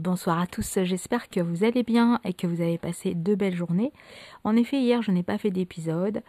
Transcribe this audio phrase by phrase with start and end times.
[0.00, 3.54] Bonsoir à tous, j'espère que vous allez bien et que vous avez passé de belles
[3.54, 3.92] journées.
[4.44, 6.22] En effet, hier, je n'ai pas fait d'épisode.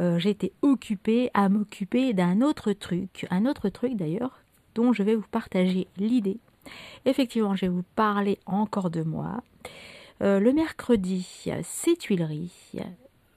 [0.00, 4.40] Euh, j'ai été occupée à m'occuper d'un autre truc, un autre truc d'ailleurs,
[4.74, 6.38] dont je vais vous partager l'idée.
[7.04, 9.40] Effectivement, je vais vous parler encore de moi.
[10.20, 12.72] Euh, le mercredi, c'est Tuileries.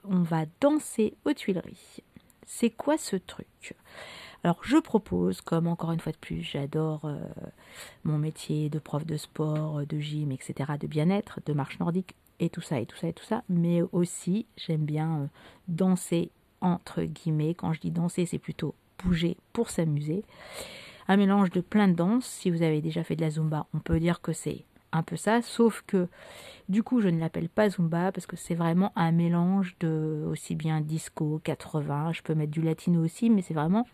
[0.04, 1.97] On va danser aux Tuileries.
[2.47, 3.75] C'est quoi ce truc?
[4.44, 7.20] Alors je propose, comme encore une fois de plus, j'adore euh,
[8.04, 12.50] mon métier de prof de sport, de gym, etc., de bien-être, de marche nordique, et
[12.50, 15.25] tout ça, et tout ça, et tout ça, mais aussi j'aime bien euh,
[15.68, 17.54] danser, entre guillemets.
[17.54, 20.24] Quand je dis danser, c'est plutôt bouger pour s'amuser.
[21.08, 22.25] Un mélange de plein de danses.
[22.25, 25.16] Si vous avez déjà fait de la zumba, on peut dire que c'est un peu
[25.16, 26.07] ça, sauf que
[26.68, 30.56] du coup je ne l'appelle pas Zumba parce que c'est vraiment un mélange de aussi
[30.56, 33.86] bien disco, 80, je peux mettre du latino aussi, mais c'est vraiment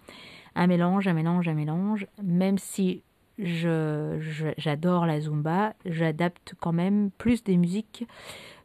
[0.55, 2.08] un mélange, un mélange, un mélange.
[2.23, 3.03] Même si
[3.38, 4.17] je,
[4.58, 8.08] j'adore la Zumba, j'adapte quand même plus des musiques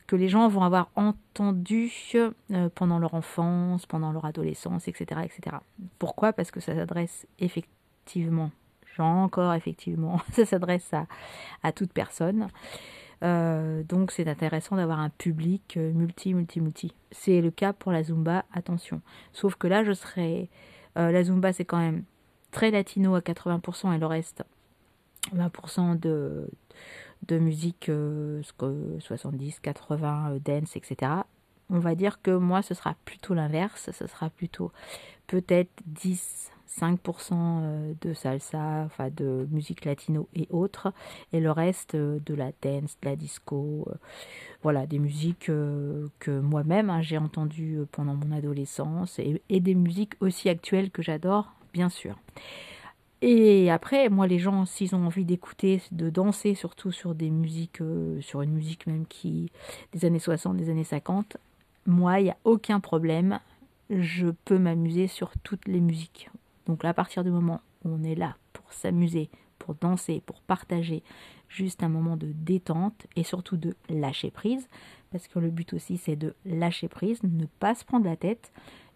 [0.06, 5.20] que les gens vont avoir entendues euh, pendant leur enfance, pendant leur adolescence, etc.
[5.24, 5.56] etc.
[5.98, 6.32] Pourquoi?
[6.32, 8.50] Parce que ça s'adresse effectivement
[8.98, 10.92] encore, effectivement, ça s'adresse
[11.62, 12.48] à, toute personne.
[13.22, 16.94] Euh, donc c'est intéressant d'avoir un public euh, multi, multi, multi.
[17.10, 19.02] C'est le cas pour la Zumba, attention.
[19.32, 20.48] Sauf que là, je serais...
[20.98, 22.05] Euh, la Zumba, c'est quand même
[22.50, 24.42] très latino à 80% et le reste,
[25.36, 26.48] 20% de,
[27.28, 27.91] de musique
[29.00, 31.12] 70, 80, dance, etc.
[31.69, 33.91] On va dire que moi, ce sera plutôt l'inverse.
[33.92, 34.72] Ce sera plutôt
[35.30, 36.50] peut-être 10,
[36.80, 40.92] 5% euh, de salsa, enfin de musique latino et autres,
[41.32, 43.94] et le reste euh, de la dance, de la disco, euh,
[44.64, 50.48] voilà, des musiques que moi-même hein, j'ai entendues pendant mon adolescence et, des musiques aussi
[50.48, 52.16] actuelles que j'adore, bien sûr.
[53.22, 57.82] Et après, moi, les gens, s'ils ont envie d'écouter, de danser, surtout sur des musiques,
[58.20, 59.52] sur une musique même qui,
[59.92, 61.36] des années 60, des années 50,
[61.86, 63.38] moi, il n'y a aucun problème.
[63.90, 66.30] Je peux m'amuser sur toutes les musiques.
[66.66, 71.02] Donc à partir du moment où on est là pour s'amuser, pour danser, pour partager,
[71.48, 74.68] juste un moment de détente et surtout de lâcher prise,
[75.10, 78.52] parce que le but aussi c'est de lâcher prise, ne pas se prendre la tête,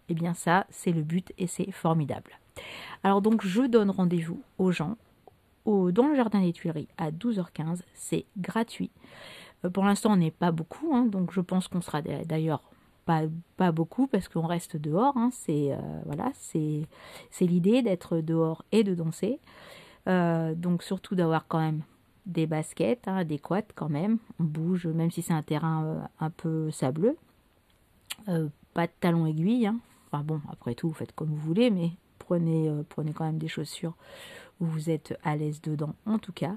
[0.07, 2.39] et eh bien ça c'est le but et c'est formidable.
[3.03, 4.97] Alors donc je donne rendez-vous aux gens
[5.65, 8.91] dans le jardin des Tuileries à 12h15, c'est gratuit.
[9.65, 12.61] Euh, pour l'instant on n'est pas beaucoup, hein, donc je pense qu'on sera d'ailleurs
[13.05, 15.15] pas, beaucoup parce qu'on reste dehors.
[15.17, 16.87] Hein, c'est euh, voilà, c'est
[17.41, 19.39] l'idée d'être dehors et de danser.
[20.07, 21.81] Euh, donc surtout d'avoir quand même
[22.25, 24.17] des baskets hein, adéquates quand même.
[24.39, 27.17] On bouge même si c'est un terrain euh, un peu sableux.
[28.25, 29.67] pas de talons aiguilles.
[29.67, 29.77] Hein.
[30.07, 33.93] Enfin bon, après tout, faites comme vous voulez, mais prenez, prenez quand même des chaussures
[34.59, 36.55] où vous êtes à l'aise dedans en tout cas.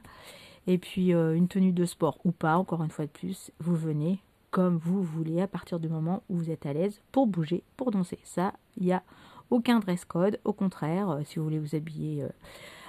[0.67, 4.21] Et puis une tenue de sport ou pas, encore une fois de plus, vous venez,
[4.51, 7.91] comme vous voulez à partir du moment où vous êtes à l'aise pour bouger, pour
[7.91, 8.19] danser.
[8.25, 9.03] Ça, il n'y a
[9.51, 10.39] aucun dress code.
[10.45, 12.29] Au contraire, euh, si vous voulez vous habiller euh,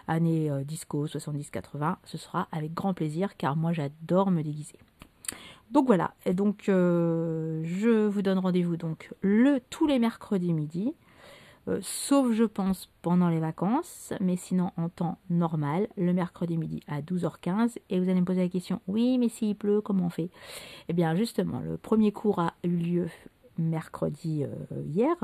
[0.08, 4.80] année euh, disco 70-80, ce sera avec grand plaisir car moi j'adore me déguiser.
[5.72, 10.96] Donc voilà, et donc je vous donne rendez-vous donc le tous les mercredis midi.
[11.70, 16.82] Euh, sauf je pense pendant les vacances, mais sinon en temps normal, le mercredi midi
[16.88, 17.78] à 12h15.
[17.90, 20.30] Et vous allez me poser la question, oui, mais s'il pleut, comment on fait?
[20.88, 23.08] Eh bien justement, le premier cours a eu lieu
[23.58, 25.16] mercredi euh, hier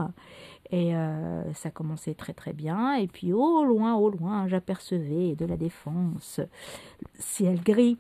[0.70, 5.46] et euh, ça commençait très très bien et puis au loin au loin j'apercevais de
[5.46, 6.42] la défense
[7.18, 7.98] ciel gris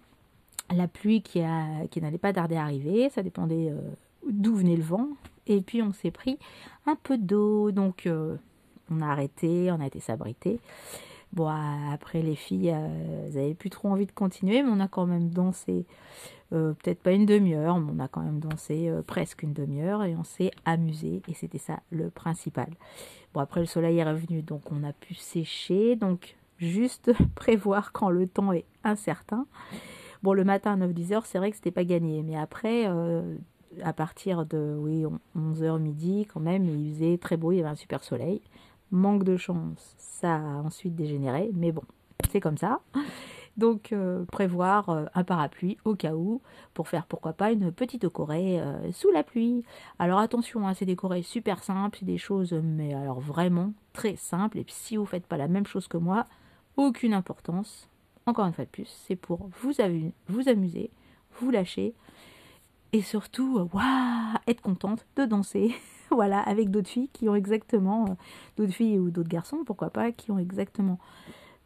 [0.76, 1.42] la pluie qui,
[1.90, 3.72] qui n'allait pas tarder à arriver ça dépendait
[4.30, 5.08] d'où venait le vent
[5.48, 6.38] et puis on s'est pris
[6.86, 8.36] un peu d'eau, donc euh,
[8.90, 10.60] on a arrêté, on a été s'abriter.
[11.34, 14.88] Bon, après les filles, euh, elles n'avaient plus trop envie de continuer, mais on a
[14.88, 15.86] quand même dansé,
[16.54, 20.16] euh, peut-être pas une demi-heure, mais on a quand même dansé presque une demi-heure et
[20.16, 22.70] on s'est amusé et c'était ça le principal.
[23.34, 28.10] Bon, après le soleil est revenu, donc on a pu sécher, donc juste prévoir quand
[28.10, 29.46] le temps est incertain.
[30.24, 32.88] Bon, le matin à 9-10 heures, c'est vrai que c'était pas gagné, mais après,
[33.84, 35.04] à partir de oui,
[35.38, 38.42] 11h midi quand même, il faisait très beau, il y avait un super soleil.
[38.92, 41.84] Manque de chance, ça a ensuite dégénéré, mais bon,
[42.32, 42.80] c'est comme ça.
[43.58, 46.42] Donc euh, prévoir euh, un parapluie au cas où
[46.74, 49.64] pour faire pourquoi pas une petite corée euh, sous la pluie.
[49.98, 54.18] Alors attention, hein, c'est des corées super simples, c'est des choses mais alors vraiment très
[54.18, 54.58] simples.
[54.58, 56.26] Et puis si vous faites pas la même chose que moi,
[56.76, 57.90] aucune importance.
[58.26, 59.72] Encore une fois de plus, c'est pour vous,
[60.28, 60.90] vous amuser,
[61.40, 61.94] vous lâcher
[62.96, 65.76] et surtout, euh, waouh, être contente de danser.
[66.12, 68.14] voilà, avec d'autres filles qui ont exactement, euh,
[68.56, 70.98] d'autres filles ou d'autres garçons, pourquoi pas, qui ont exactement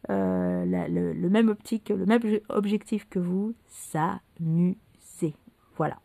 [0.07, 5.35] le, même optique, le même objectif que vous, s'amuser.
[5.77, 5.99] Voilà.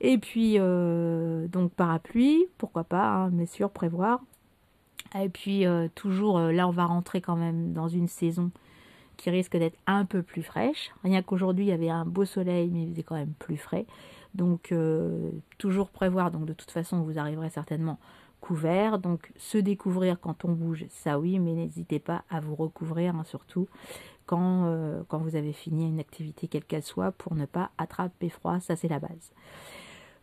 [0.00, 4.20] Et puis, donc parapluie, pourquoi pas, hein, mais sûr, prévoir.
[5.20, 5.64] Et puis,
[5.96, 8.52] toujours, là, on va rentrer quand même dans une saison
[9.16, 10.90] qui risque d'être un peu plus fraîche.
[11.02, 13.86] Rien qu'aujourd'hui, il y avait un beau soleil, mais il faisait quand même plus frais.
[14.34, 16.30] Donc, euh, toujours prévoir.
[16.30, 17.98] Donc, de toute façon, vous arriverez certainement
[18.40, 18.98] couvert.
[18.98, 23.24] Donc, se découvrir quand on bouge, ça oui, mais n'hésitez pas à vous recouvrir, hein,
[23.24, 23.68] surtout
[24.26, 28.28] quand, euh, quand vous avez fini une activité, quelle qu'elle soit, pour ne pas attraper
[28.28, 28.60] froid.
[28.60, 29.32] Ça, c'est la base.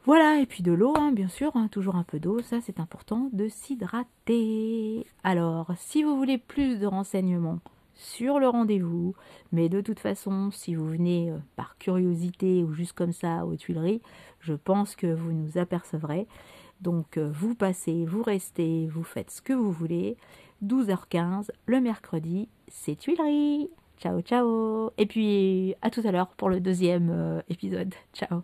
[0.03, 2.79] Voilà, et puis de l'eau, hein, bien sûr, hein, toujours un peu d'eau, ça c'est
[2.79, 5.05] important de s'hydrater.
[5.23, 7.59] Alors, si vous voulez plus de renseignements
[8.01, 9.15] sur le rendez-vous.
[9.51, 13.55] Mais de toute façon, si vous venez euh, par curiosité ou juste comme ça aux
[13.55, 14.01] Tuileries,
[14.39, 16.27] je pense que vous nous apercevrez.
[16.81, 20.17] Donc euh, vous passez, vous restez, vous faites ce que vous voulez.
[20.65, 23.69] 12h15 le mercredi, c'est Tuileries.
[23.99, 24.91] Ciao ciao.
[24.97, 27.93] Et puis à tout à l'heure pour le deuxième euh, épisode.
[28.13, 28.41] Ciao.